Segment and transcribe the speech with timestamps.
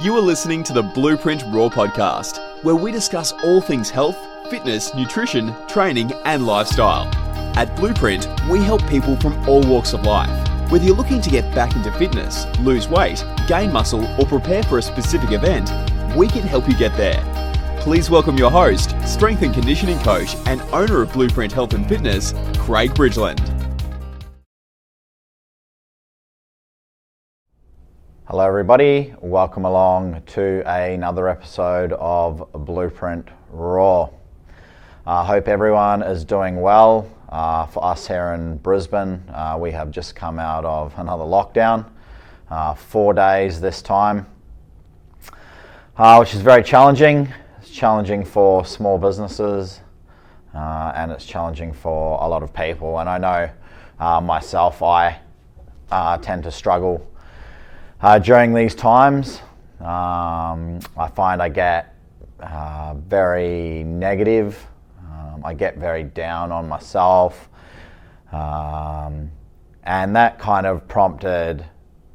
[0.00, 4.16] You are listening to the Blueprint Raw podcast, where we discuss all things health,
[4.48, 7.06] fitness, nutrition, training, and lifestyle.
[7.54, 10.30] At Blueprint, we help people from all walks of life.
[10.70, 14.78] Whether you're looking to get back into fitness, lose weight, gain muscle, or prepare for
[14.78, 15.70] a specific event,
[16.16, 17.22] we can help you get there.
[17.80, 22.32] Please welcome your host, strength and conditioning coach, and owner of Blueprint Health and Fitness,
[22.56, 23.49] Craig Bridgeland.
[28.30, 29.12] Hello, everybody.
[29.20, 34.08] Welcome along to another episode of Blueprint Raw.
[35.04, 37.10] I uh, hope everyone is doing well.
[37.28, 41.90] Uh, for us here in Brisbane, uh, we have just come out of another lockdown,
[42.50, 44.28] uh, four days this time,
[45.96, 47.26] uh, which is very challenging.
[47.60, 49.80] It's challenging for small businesses
[50.54, 53.00] uh, and it's challenging for a lot of people.
[53.00, 55.18] And I know myself, I
[56.22, 57.09] tend to struggle
[58.02, 59.40] uh, during these times,
[59.80, 61.94] um, I find I get
[62.40, 64.66] uh, very negative.
[64.98, 67.48] Um, I get very down on myself.
[68.32, 69.30] Um,
[69.84, 71.64] and that kind of prompted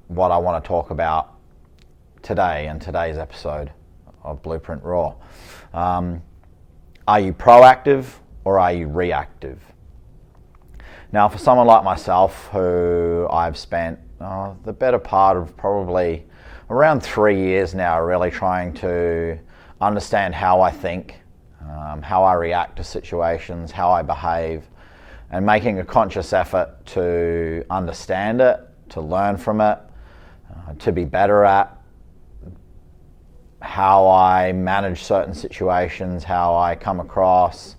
[0.08, 1.36] what I want to talk about
[2.22, 3.72] today in today's episode
[4.24, 5.16] of Blueprint Raw.
[5.74, 6.22] Um,
[7.08, 8.06] are you proactive
[8.44, 9.59] or are you reactive?
[11.12, 16.26] Now, for someone like myself who I've spent oh, the better part of probably
[16.70, 19.38] around three years now, really trying to
[19.82, 21.16] understand how I think,
[21.62, 24.64] um, how I react to situations, how I behave,
[25.32, 29.80] and making a conscious effort to understand it, to learn from it,
[30.50, 31.76] uh, to be better at
[33.62, 37.75] how I manage certain situations, how I come across,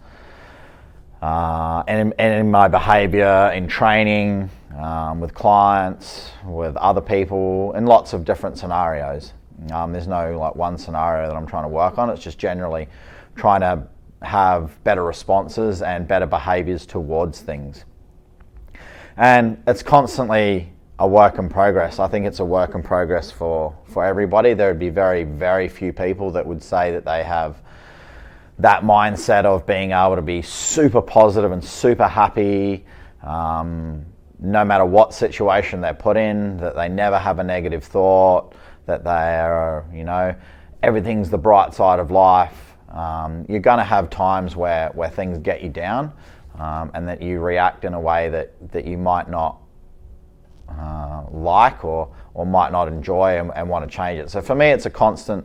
[1.22, 7.72] uh, and, in, and in my behavior in training, um, with clients, with other people,
[7.74, 9.32] in lots of different scenarios.
[9.72, 12.10] Um, there's no like one scenario that I'm trying to work on.
[12.10, 12.88] It's just generally
[13.36, 13.86] trying to
[14.22, 17.84] have better responses and better behaviors towards things.
[19.16, 21.98] And it's constantly a work in progress.
[21.98, 24.54] I think it's a work in progress for, for everybody.
[24.54, 27.56] There would be very, very few people that would say that they have
[28.58, 32.84] that mindset of being able to be super positive and super happy,
[33.22, 34.04] um,
[34.38, 38.54] no matter what situation they're put in, that they never have a negative thought,
[38.86, 40.34] that they are, you know,
[40.82, 42.74] everything's the bright side of life.
[42.90, 46.12] Um, you're going to have times where, where things get you down
[46.58, 49.58] um, and that you react in a way that, that you might not
[50.68, 54.30] uh, like or, or might not enjoy and, and want to change it.
[54.30, 55.44] So for me, it's a constant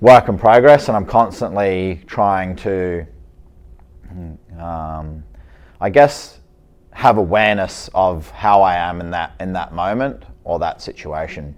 [0.00, 3.06] work in progress, and I'm constantly trying to,
[4.58, 5.24] um,
[5.80, 6.40] I guess,
[6.92, 11.54] have awareness of how I am in that in that moment or that situation.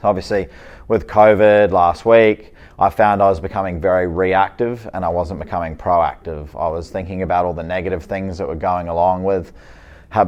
[0.00, 0.48] So obviously,
[0.88, 5.76] with COVID last week, I found I was becoming very reactive and I wasn't becoming
[5.76, 6.48] proactive.
[6.58, 9.52] I was thinking about all the negative things that were going along with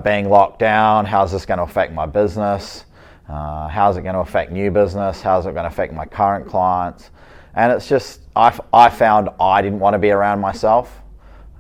[0.03, 1.05] being locked down.
[1.05, 2.85] How's this going to affect my business?
[3.29, 5.23] Uh, how's it going to affect new business?
[5.23, 7.11] How's it going to affect my current clients?
[7.55, 11.01] And it's just, I, I found I didn't want to be around myself.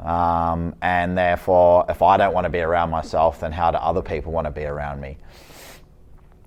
[0.01, 4.03] Um, and therefore, if I don't want to be around myself, then how do other
[4.03, 5.17] people want to be around me?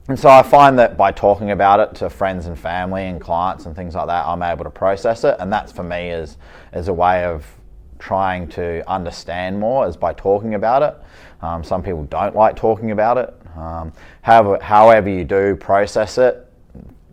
[0.09, 3.65] And so I find that by talking about it to friends and family and clients
[3.65, 5.35] and things like that, I'm able to process it.
[5.39, 6.37] And that's for me is,
[6.73, 7.45] is a way of
[7.99, 10.95] trying to understand more is by talking about it.
[11.41, 13.33] Um, some people don't like talking about it.
[13.57, 13.91] Um,
[14.21, 16.47] however, however you do process it,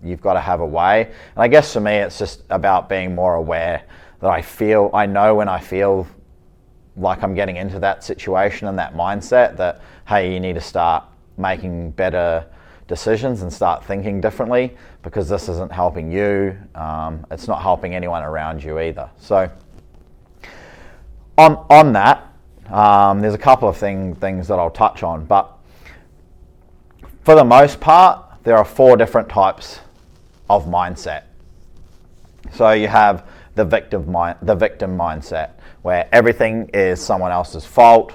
[0.02, 1.06] you've got to have a way.
[1.06, 3.84] And I guess for me, it's just about being more aware
[4.20, 6.06] that I feel, I know when I feel
[6.96, 11.04] like I'm getting into that situation and that mindset that, hey, you need to start
[11.36, 12.46] making better
[12.86, 16.56] decisions and start thinking differently because this isn't helping you.
[16.74, 19.10] Um, it's not helping anyone around you either.
[19.18, 19.50] So,
[21.36, 22.32] on, on that,
[22.70, 25.58] um, there's a couple of thing, things that I'll touch on, but
[27.24, 29.80] for the most part, there are four different types
[30.50, 31.24] of mindset.
[32.52, 38.14] So you have the victim, mind, the victim mindset where everything is someone else's fault.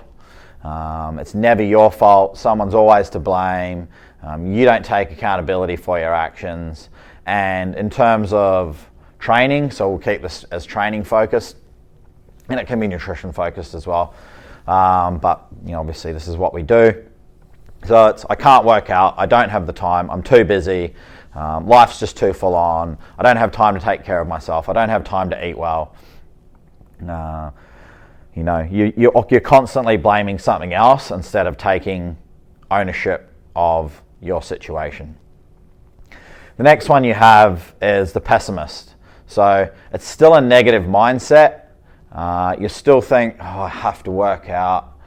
[0.63, 2.38] Um, it's never your fault.
[2.38, 3.88] Someone's always to blame.
[4.21, 6.89] Um, you don't take accountability for your actions.
[7.25, 11.57] And in terms of training, so we'll keep this as training focused,
[12.50, 14.13] and it can be nutrition focused as well.
[14.67, 17.08] Um, but you know, obviously, this is what we do.
[17.85, 19.15] So it's I can't work out.
[19.17, 20.09] I don't have the time.
[20.11, 20.93] I'm too busy.
[21.33, 22.97] Um, life's just too full on.
[23.17, 24.67] I don't have time to take care of myself.
[24.67, 25.95] I don't have time to eat well.
[27.07, 27.51] Uh,
[28.35, 32.17] you know, you, you're, you're constantly blaming something else instead of taking
[32.71, 35.17] ownership of your situation.
[36.57, 38.95] The next one you have is the pessimist.
[39.27, 41.67] So it's still a negative mindset.
[42.11, 44.98] Uh, you still think, oh, I have to work out.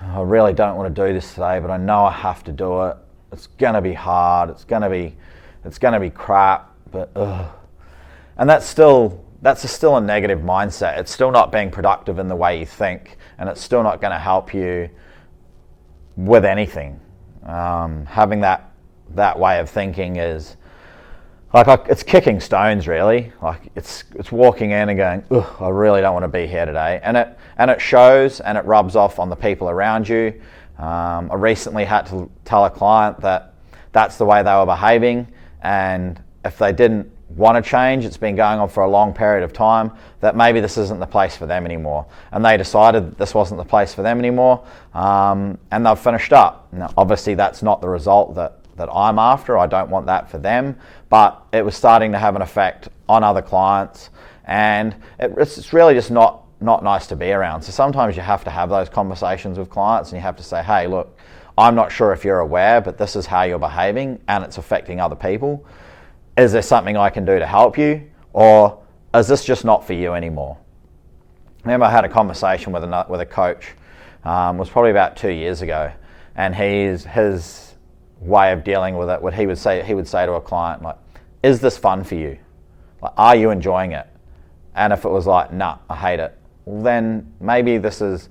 [0.00, 2.84] I really don't want to do this today, but I know I have to do
[2.84, 2.96] it.
[3.32, 4.50] It's gonna be hard.
[4.50, 5.16] It's gonna be,
[5.64, 6.72] it's gonna be crap.
[6.90, 7.50] But ugh.
[8.36, 10.98] and that's still that's a still a negative mindset.
[10.98, 14.12] It's still not being productive in the way you think, and it's still not going
[14.12, 14.88] to help you
[16.16, 16.98] with anything.
[17.44, 18.70] Um, having that
[19.10, 20.56] that way of thinking is
[21.54, 23.32] like it's kicking stones really.
[23.40, 26.66] Like it's it's walking in and going Ugh, i really don't want to be here
[26.66, 27.00] today.
[27.02, 30.40] And it and it shows and it rubs off on the people around you.
[30.78, 33.54] Um, i recently had to tell a client that
[33.92, 35.28] that's the way they were behaving
[35.62, 39.44] and if they didn't want to change it's been going on for a long period
[39.44, 42.06] of time that maybe this isn't the place for them anymore.
[42.32, 46.72] And they decided this wasn't the place for them anymore um, and they've finished up.
[46.72, 49.58] Now obviously that's not the result that that I'm after.
[49.58, 50.76] I don't want that for them,
[51.14, 54.10] but it was starting to have an effect on other clients,
[54.46, 57.62] and it, it's really just not not nice to be around.
[57.62, 60.60] So sometimes you have to have those conversations with clients, and you have to say,
[60.60, 61.16] "Hey, look,
[61.56, 65.00] I'm not sure if you're aware, but this is how you're behaving, and it's affecting
[65.00, 65.64] other people.
[66.36, 68.82] Is there something I can do to help you, or
[69.14, 70.58] is this just not for you anymore?"
[71.62, 73.74] I remember I had a conversation with a with a coach.
[74.24, 75.92] Um, was probably about two years ago,
[76.34, 77.76] and he's his
[78.20, 80.82] way of dealing with it what he would say he would say to a client
[80.82, 80.96] like
[81.44, 82.38] is this fun for you
[83.02, 84.06] like are you enjoying it
[84.74, 88.30] and if it was like nah i hate it well then maybe this is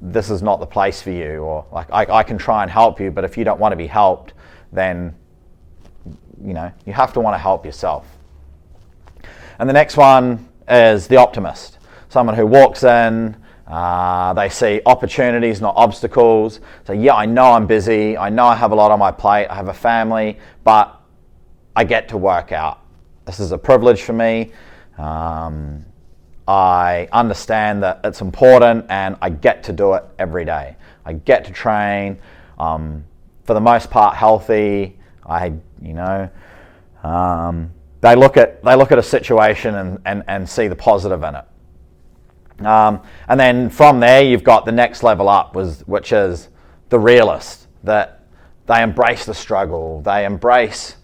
[0.00, 2.98] this is not the place for you or like I, I can try and help
[2.98, 4.32] you but if you don't want to be helped
[4.72, 5.14] then
[6.42, 8.06] you know you have to want to help yourself
[9.58, 11.76] and the next one is the optimist
[12.08, 16.58] someone who walks in uh, they see opportunities, not obstacles.
[16.84, 18.18] So, yeah, I know I'm busy.
[18.18, 19.46] I know I have a lot on my plate.
[19.46, 20.99] I have a family, but
[21.80, 22.82] I get to work out.
[23.24, 24.52] This is a privilege for me.
[24.98, 25.86] Um,
[26.46, 30.76] I understand that it's important and I get to do it every day.
[31.06, 32.18] I get to train.
[32.58, 33.06] Um,
[33.44, 34.98] for the most part, healthy.
[35.24, 36.28] I, you know,
[37.02, 37.72] um,
[38.02, 41.34] they look at they look at a situation and, and, and see the positive in
[41.34, 42.66] it.
[42.66, 46.50] Um, and then from there, you've got the next level up, was, which is
[46.90, 48.26] the realist, that
[48.66, 50.96] they embrace the struggle, they embrace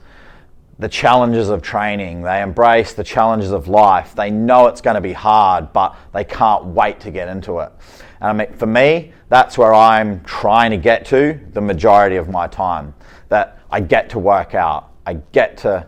[0.78, 4.14] the challenges of training, they embrace the challenges of life.
[4.14, 7.72] They know it's going to be hard, but they can't wait to get into it.
[8.20, 12.94] And for me, that's where I'm trying to get to the majority of my time.
[13.28, 15.86] That I get to work out, I get to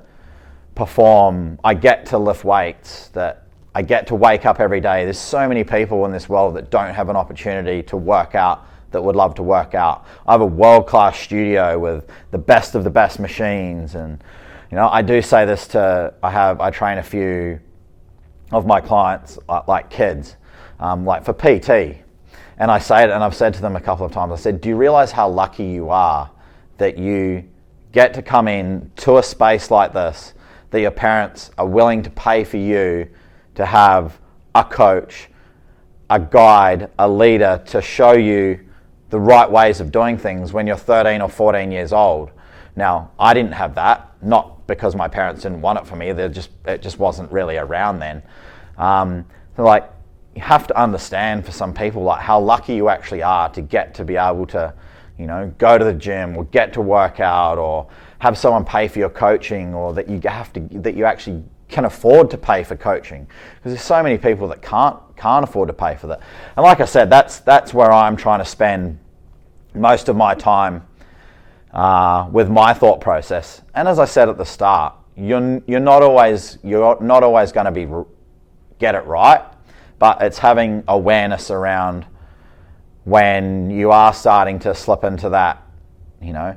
[0.74, 3.44] perform, I get to lift weights, that
[3.74, 5.04] I get to wake up every day.
[5.04, 8.66] There's so many people in this world that don't have an opportunity to work out
[8.90, 10.06] that would love to work out.
[10.26, 14.22] I have a world class studio with the best of the best machines, and
[14.70, 17.60] you know I do say this to I have I train a few
[18.52, 20.36] of my clients like, like kids,
[20.80, 21.98] um, like for PT,
[22.56, 24.32] and I say it, and I've said to them a couple of times.
[24.32, 26.30] I said, "Do you realize how lucky you are
[26.78, 27.44] that you
[27.92, 30.34] get to come in to a space like this?"
[30.70, 33.08] That your parents are willing to pay for you
[33.54, 34.18] to have
[34.54, 35.28] a coach,
[36.10, 38.60] a guide, a leader to show you
[39.10, 42.30] the right ways of doing things when you're 13 or 14 years old.
[42.78, 46.12] Now, I didn't have that, not because my parents didn't want it for me.
[46.12, 48.22] They just it just wasn't really around then.
[48.76, 49.26] Um,
[49.56, 49.90] so like
[50.36, 53.94] you have to understand for some people like how lucky you actually are to get
[53.94, 54.72] to be able to,
[55.18, 57.88] you know, go to the gym or get to work out or
[58.20, 61.84] have someone pay for your coaching or that you have to that you actually can
[61.84, 63.26] afford to pay for coaching
[63.56, 66.20] because there's so many people that can't can't afford to pay for that.
[66.56, 69.00] And like I said, that's that's where I'm trying to spend
[69.74, 70.87] most of my time
[71.72, 73.62] uh, with my thought process.
[73.74, 77.66] And as I said at the start, you're you're not always you're not always going
[77.66, 77.86] to be
[78.78, 79.44] get it right,
[79.98, 82.06] but it's having awareness around
[83.04, 85.62] when you are starting to slip into that,
[86.22, 86.56] you know,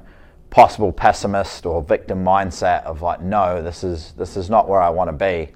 [0.50, 4.90] possible pessimist or victim mindset of like, no, this is this is not where I
[4.90, 5.52] want to be.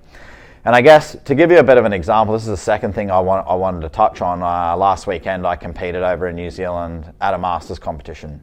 [0.63, 2.93] And I guess to give you a bit of an example, this is the second
[2.93, 4.41] thing I want I wanted to touch on.
[4.41, 8.41] Uh, last weekend, I competed over in New Zealand at a masters competition.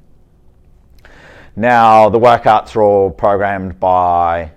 [1.55, 4.53] Now the workouts are all programmed by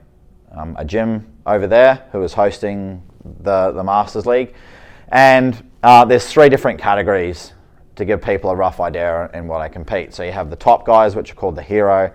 [0.54, 3.04] um, a gym over there who is hosting
[3.42, 4.54] the the Masters League,
[5.10, 7.52] and uh, there's three different categories
[7.98, 10.14] to give people a rough idea in what I compete.
[10.14, 12.14] So you have the top guys, which are called the hero,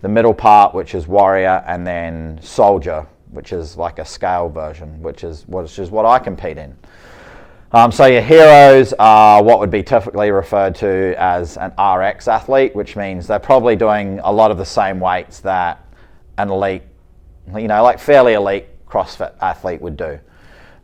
[0.00, 5.02] the middle part, which is warrior, and then soldier, which is like a scale version,
[5.02, 6.76] which is which is what I compete in.
[7.72, 12.74] Um, so your heroes are what would be typically referred to as an RX athlete,
[12.74, 15.84] which means they're probably doing a lot of the same weights that
[16.36, 16.82] an elite
[17.58, 20.18] you know, like fairly elite CrossFit athlete would do.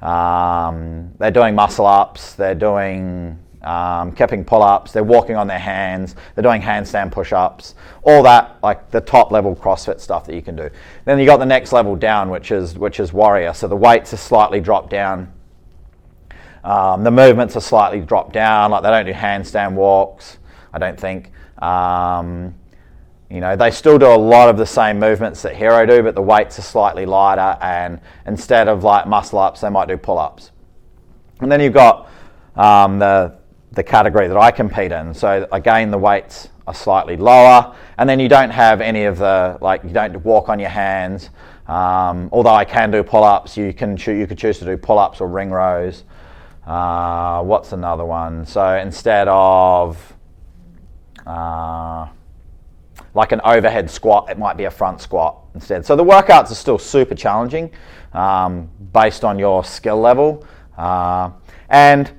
[0.05, 5.59] Um, they're doing muscle ups, they're doing um, kipping pull ups, they're walking on their
[5.59, 10.35] hands, they're doing handstand push ups, all that, like the top level CrossFit stuff that
[10.35, 10.71] you can do.
[11.05, 13.55] Then you got the next level down, which is, which is Warrior.
[13.55, 15.33] So the weights are slightly dropped down.
[16.67, 20.39] Um, the movements are slightly dropped down, like they don't do handstand walks,
[20.73, 21.31] I don't think.
[21.63, 22.57] Um,
[23.31, 26.17] you know, they still do a lot of the same movements that Hero do, but
[26.17, 30.19] the weights are slightly lighter, and instead of like muscle ups, they might do pull
[30.19, 30.51] ups.
[31.41, 32.11] And then you've got
[32.57, 33.37] um, the
[33.71, 35.15] the category that I compete in.
[35.15, 39.57] So again, the weights are slightly lower, and then you don't have any of the
[39.61, 41.31] like you don't walk on your hands.
[41.69, 44.77] Um, although I can do pull ups, you can cho- you could choose to do
[44.77, 46.03] pull ups or ring rows.
[46.67, 48.45] Uh, what's another one?
[48.45, 50.15] So instead of
[51.25, 52.09] uh,
[53.15, 55.87] like an overhead squat, it might be a front squat instead.
[55.87, 57.71] So the workouts are still super challenging
[58.13, 60.45] um, based on your skill level.
[60.77, 61.31] Uh,
[61.69, 62.11] and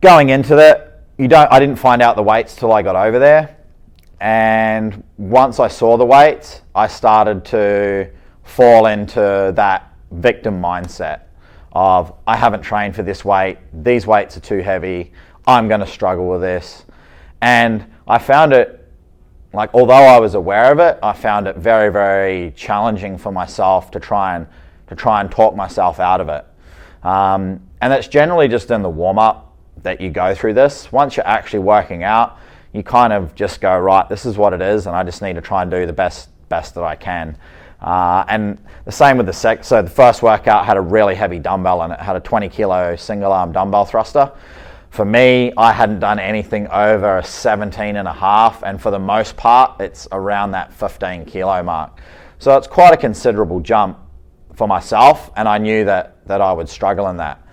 [0.00, 1.50] going into it, you don't.
[1.52, 3.56] I didn't find out the weights till I got over there,
[4.20, 8.10] and once I saw the weights, I started to
[8.42, 11.20] fall into that victim mindset
[11.74, 13.58] of I haven't trained for this weight.
[13.72, 15.12] These weights are too heavy.
[15.46, 16.84] I'm going to struggle with this,
[17.40, 18.80] and I found it
[19.52, 23.90] like although I was aware of it, I found it very very challenging for myself
[23.92, 24.46] to try and
[24.88, 26.44] to try and talk myself out of it.
[27.06, 30.90] Um, and that's generally just in the warm up that you go through this.
[30.90, 32.38] Once you're actually working out,
[32.72, 34.08] you kind of just go right.
[34.08, 36.28] This is what it is, and I just need to try and do the best
[36.48, 37.36] best that I can.
[37.84, 39.62] Uh, and the same with the sec.
[39.62, 42.96] So the first workout had a really heavy dumbbell and it had a 20 kilo
[42.96, 44.32] single arm dumbbell thruster.
[44.88, 49.36] For me, I hadn't done anything over 17 and a half, and for the most
[49.36, 51.98] part, it's around that 15 kilo mark.
[52.38, 53.98] So it's quite a considerable jump
[54.54, 57.44] for myself, and I knew that, that I would struggle in that.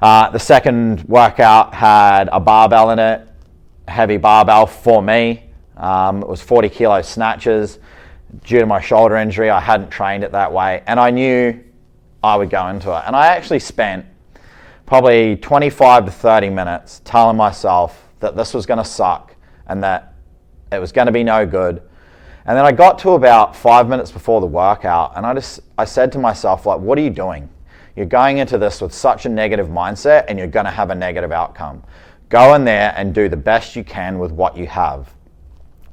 [0.00, 3.26] Uh, the second workout had a barbell in it,
[3.88, 5.50] heavy barbell for me.
[5.76, 7.80] Um, it was 40 kilo snatches.
[8.44, 11.62] Due to my shoulder injury, I hadn't trained it that way, and I knew
[12.22, 13.02] I would go into it.
[13.06, 14.04] And I actually spent
[14.86, 19.34] probably 25 to 30 minutes telling myself that this was going to suck
[19.66, 20.14] and that
[20.72, 21.82] it was going to be no good.
[22.46, 25.84] And then I got to about five minutes before the workout, and I just I
[25.84, 27.48] said to myself, like, what are you doing?
[27.94, 30.94] You're going into this with such a negative mindset, and you're going to have a
[30.94, 31.82] negative outcome.
[32.30, 35.12] Go in there and do the best you can with what you have.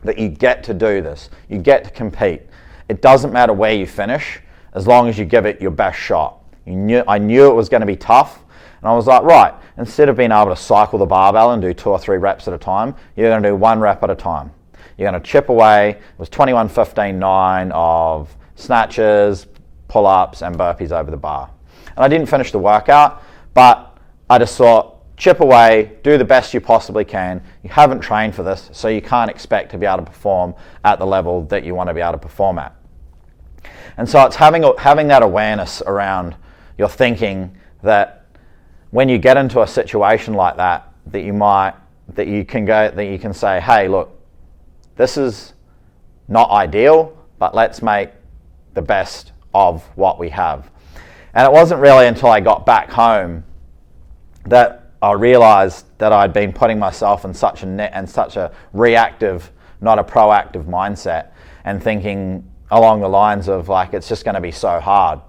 [0.06, 2.44] That you get to do this, you get to compete.
[2.88, 4.40] It doesn't matter where you finish,
[4.74, 6.44] as long as you give it your best shot.
[6.66, 8.44] You knew, I knew it was going to be tough,
[8.82, 11.74] and I was like, right, instead of being able to cycle the barbell and do
[11.74, 14.16] two or three reps at a time, you're going to do one rep at a
[14.16, 14.52] time.
[14.98, 15.92] You're going to chip away.
[15.92, 19.48] It was 21, 15, 9 of snatches,
[19.88, 21.50] pull ups, and burpees over the bar.
[21.96, 23.98] And I didn't finish the workout, but
[24.30, 27.42] I just thought, chip away, do the best you possibly can.
[27.64, 31.00] You haven't trained for this, so you can't expect to be able to perform at
[31.00, 32.76] the level that you want to be able to perform at.
[33.98, 36.36] And so it's having, having that awareness around
[36.78, 38.26] your thinking that
[38.92, 41.76] when you get into a situation like that, that you might,
[42.10, 44.20] that you can go, that you can say, hey, look,
[44.96, 45.54] this is
[46.28, 48.10] not ideal, but let's make
[48.74, 50.70] the best of what we have.
[51.34, 53.44] And it wasn't really until I got back home
[54.46, 58.52] that I realized that I'd been putting myself in such a net and such a
[58.74, 61.28] reactive, not a proactive mindset,
[61.64, 65.22] and thinking along the lines of like, it's just going to be so hard.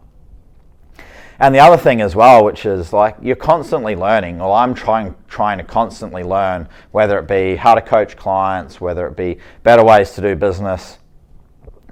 [1.38, 4.38] And the other thing as well, which is like you're constantly learning.
[4.38, 9.06] Well, I'm trying trying to constantly learn, whether it be how to coach clients, whether
[9.06, 10.96] it be better ways to do business,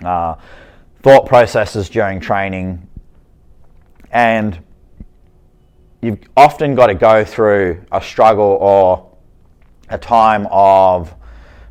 [0.03, 0.37] uh,
[1.03, 2.88] thought processes during training,
[4.11, 4.64] and
[6.05, 9.11] you've often got to go through a struggle or
[9.89, 11.15] a time of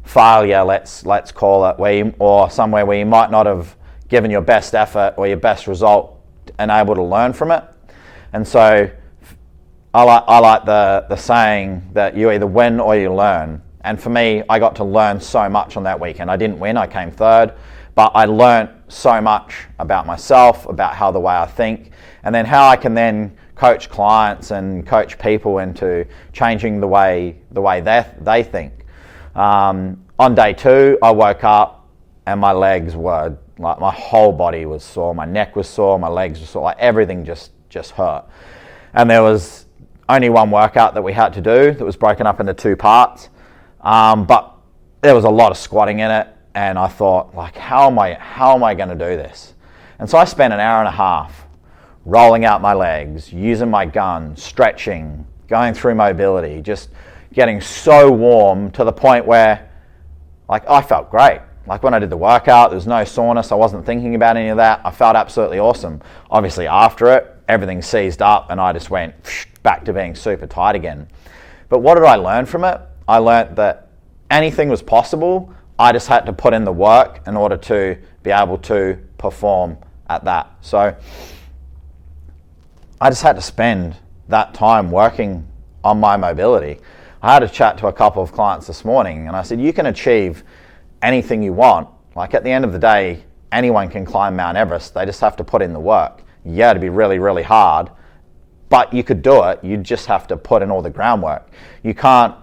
[0.04, 0.64] failure.
[0.64, 3.76] Let's let's call it, where you, or somewhere where you might not have
[4.10, 6.20] given your best effort or your best result
[6.60, 7.64] and able to learn from it.
[8.34, 8.90] And so
[9.94, 13.62] I like, I like the, the saying that you either win or you learn.
[13.82, 16.32] And for me, I got to learn so much on that weekend.
[16.32, 17.54] I didn't win, I came third,
[17.96, 21.92] but I learned so much about myself, about how the way I think,
[22.24, 27.38] and then how I can then coach clients and coach people into changing the way
[27.52, 28.74] the way they, they think.
[29.36, 31.88] Um, on day two, I woke up
[32.26, 36.10] and my legs were like my whole body was sore, my neck was sore, my
[36.10, 38.26] legs were sore, like everything just just hurt.
[38.94, 39.66] And there was
[40.10, 43.30] only one workout that we had to do that was broken up into two parts,
[43.80, 44.58] um, but
[45.00, 46.28] there was a lot of squatting in it.
[46.54, 49.54] and I thought, like, how am I, how am I going to do this?
[50.00, 51.43] And so I spent an hour and a half
[52.06, 56.90] rolling out my legs, using my gun, stretching, going through mobility, just
[57.34, 59.70] getting so warm to the point where,
[60.50, 61.42] like, I felt great.
[61.66, 63.52] Like when I did the workout, there was no soreness.
[63.52, 64.82] I wasn't thinking about any of that.
[64.84, 66.02] I felt absolutely awesome.
[66.30, 69.14] Obviously, after it, everything seized up and I just went
[69.64, 71.08] back to being super tight again.
[71.70, 72.82] But what did I learn from it?
[73.08, 73.88] I learned that
[74.30, 75.54] anything was possible.
[75.80, 79.78] I just had to put in the work in order to be able to perform
[80.10, 80.52] at that.
[80.62, 80.96] So
[83.04, 83.98] I just had to spend
[84.30, 85.46] that time working
[85.84, 86.80] on my mobility.
[87.22, 89.74] I had a chat to a couple of clients this morning and I said, You
[89.74, 90.46] can achieve
[91.02, 91.90] anything you want.
[92.16, 94.94] Like at the end of the day, anyone can climb Mount Everest.
[94.94, 96.24] They just have to put in the work.
[96.46, 97.90] Yeah, it'd be really, really hard,
[98.70, 99.62] but you could do it.
[99.62, 101.50] You just have to put in all the groundwork.
[101.84, 102.34] You can't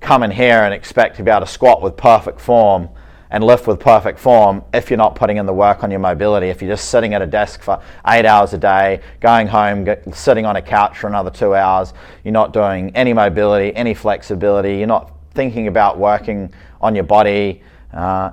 [0.00, 2.88] come in here and expect to be able to squat with perfect form
[3.30, 6.48] and lift with perfect form if you're not putting in the work on your mobility.
[6.48, 10.14] If you're just sitting at a desk for eight hours a day, going home, get,
[10.14, 11.92] sitting on a couch for another two hours,
[12.24, 17.62] you're not doing any mobility, any flexibility, you're not thinking about working on your body.
[17.92, 18.30] Uh,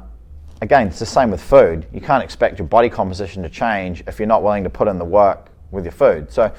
[0.61, 1.85] again, it's the same with food.
[1.93, 4.97] You can't expect your body composition to change if you're not willing to put in
[4.97, 6.31] the work with your food.
[6.31, 6.53] So,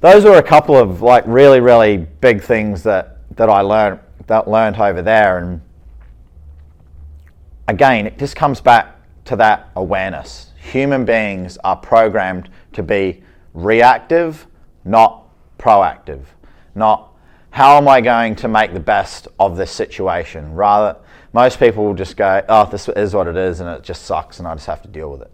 [0.00, 4.48] those were a couple of like really, really big things that, that I learned that
[4.48, 5.60] learned over there and
[7.68, 8.96] again, it just comes back
[9.26, 10.52] to that awareness.
[10.58, 13.22] Human beings are programmed to be
[13.54, 14.46] reactive,
[14.84, 16.22] not proactive.
[16.74, 17.12] Not
[17.50, 20.52] how am I going to make the best of this situation?
[20.52, 20.98] Rather,
[21.32, 24.38] most people will just go, oh, this is what it is and it just sucks
[24.38, 25.32] and I just have to deal with it.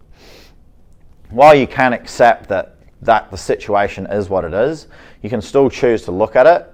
[1.29, 4.87] While you can accept that, that the situation is what it is,
[5.21, 6.73] you can still choose to look at it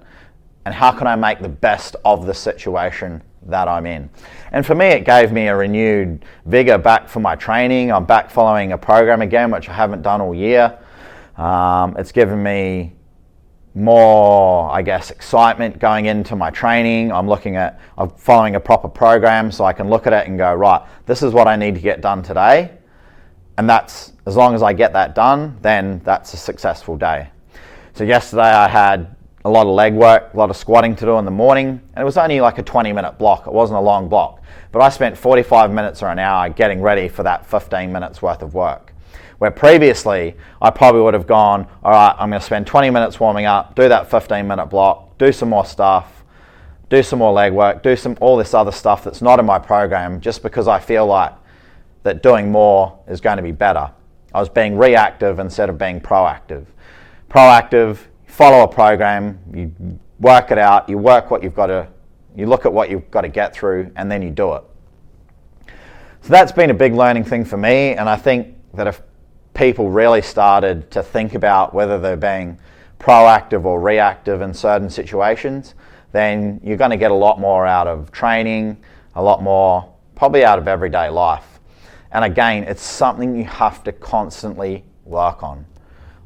[0.65, 4.09] and how can I make the best of the situation that I'm in.
[4.51, 7.91] And for me, it gave me a renewed vigor back for my training.
[7.91, 10.77] I'm back following a program again, which I haven't done all year.
[11.37, 12.93] Um, it's given me
[13.75, 17.12] more, I guess, excitement going into my training.
[17.12, 20.38] I'm looking at, I'm following a proper program so I can look at it and
[20.38, 22.71] go, right, this is what I need to get done today.
[23.57, 27.29] And that's, as long as I get that done, then that's a successful day.
[27.93, 31.17] So, yesterday I had a lot of leg work, a lot of squatting to do
[31.17, 33.47] in the morning, and it was only like a 20 minute block.
[33.47, 37.08] It wasn't a long block, but I spent 45 minutes or an hour getting ready
[37.08, 38.93] for that 15 minutes worth of work.
[39.38, 43.19] Where previously I probably would have gone, all right, I'm going to spend 20 minutes
[43.19, 46.25] warming up, do that 15 minute block, do some more stuff,
[46.89, 49.58] do some more leg work, do some all this other stuff that's not in my
[49.58, 51.34] program, just because I feel like
[52.04, 53.91] that doing more is going to be better.
[54.34, 56.65] I was being reactive instead of being proactive.
[57.30, 57.99] Proactive
[58.39, 61.86] follow a program, you work it out, you work what you've got to,
[62.38, 64.63] you look at what you've got to get through, and then you do it.
[66.21, 69.02] So that's been a big learning thing for me, and I think that if
[69.54, 72.58] people really started to think about whether they're being
[72.97, 75.75] proactive or reactive in certain situations,
[76.13, 78.82] then you're going to get a lot more out of training,
[79.15, 81.60] a lot more probably out of everyday life.
[82.13, 85.65] And again, it's something you have to constantly work on.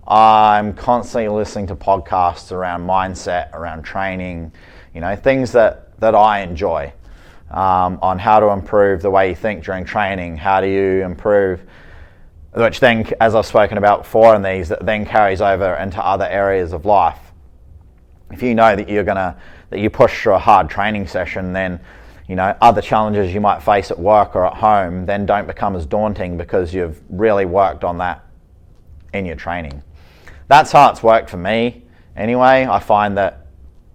[0.07, 4.51] I'm constantly listening to podcasts around mindset, around training,
[4.93, 6.91] you know, things that, that I enjoy
[7.49, 11.61] um, on how to improve the way you think during training, how do you improve,
[12.51, 16.25] which then, as I've spoken about before in these, that then carries over into other
[16.25, 17.19] areas of life.
[18.29, 19.37] If you know that you're gonna,
[19.69, 21.79] that you push through a hard training session, then
[22.27, 25.75] you know, other challenges you might face at work or at home then don't become
[25.75, 28.25] as daunting because you've really worked on that
[29.13, 29.83] in your training
[30.47, 31.83] that's how it's worked for me
[32.15, 32.65] anyway.
[32.69, 33.47] I find that,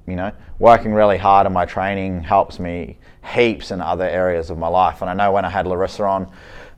[0.07, 2.99] you know, working really hard on my training helps me
[3.35, 5.03] heaps in other areas of my life.
[5.03, 6.23] And I know when I had Larissa on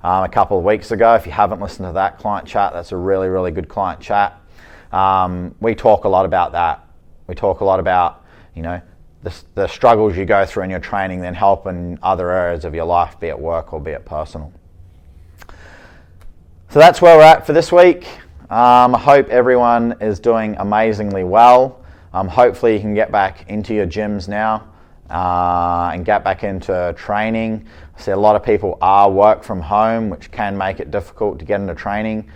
[0.02, 2.92] um, a couple of weeks ago, if you haven't listened to that client chat, that's
[2.92, 4.40] a really, really good client chat.
[4.92, 6.84] Um, we talk a lot about that.
[7.26, 8.80] We talk a lot about, you know,
[9.22, 12.74] the, the struggles you go through in your training, then help in other areas of
[12.74, 14.52] your life, be it work or be it personal.
[16.70, 18.06] So that's where we're at for this week.
[18.50, 21.84] Um, I hope everyone is doing amazingly well.
[22.12, 24.66] Um, hopefully, you can get back into your gyms now
[25.08, 27.64] uh, and get back into training.
[27.96, 31.38] I see a lot of people are work from home, which can make it difficult
[31.38, 32.28] to get into training.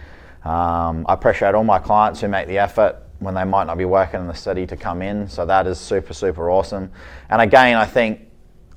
[0.44, 3.84] Um, I appreciate all my clients who make the effort when they might not be
[3.84, 6.92] working in the city to come in, so that is super, super awesome.
[7.28, 8.20] And again, I think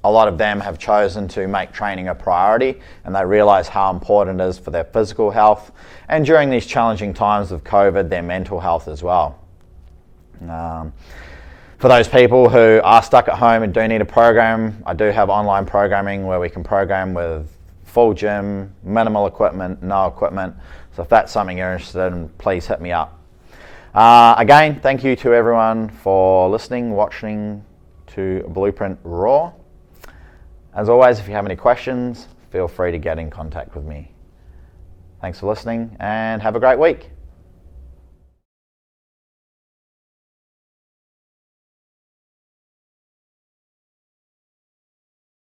[0.07, 3.91] a lot of them have chosen to make training a priority and they realize how
[3.91, 5.71] important it is for their physical health
[6.07, 9.39] and during these challenging times of COVID, their mental health as well.
[10.47, 10.93] Um,
[11.79, 15.05] For those people who are stuck at home and do need a program, I do
[15.05, 17.47] have online programming where we can program with
[17.83, 20.55] full gym, minimal equipment, no equipment.
[20.95, 23.19] So if that's something you're interested in, please hit me up.
[23.93, 27.63] Uh, again, thank you to everyone for listening, watching
[28.07, 29.53] to Blueprint Raw.
[30.77, 34.11] As always, if you have any questions, feel free to get in contact with me.
[35.21, 37.09] Thanks for listening and have a great week.